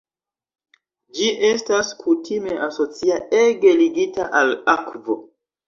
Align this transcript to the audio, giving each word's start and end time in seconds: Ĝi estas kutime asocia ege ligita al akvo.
Ĝi 1.17 1.27
estas 1.49 1.91
kutime 1.99 2.57
asocia 2.69 3.21
ege 3.43 3.77
ligita 3.85 4.29
al 4.43 4.59
akvo. 4.77 5.21